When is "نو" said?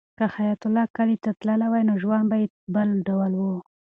1.89-1.93